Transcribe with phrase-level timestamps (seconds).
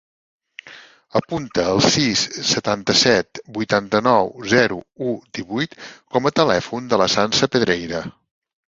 [1.19, 4.81] Apunta el sis, setanta-set, vuitanta-nou, zero,
[5.13, 8.05] u, divuit com a telèfon de la Sança Pedreira.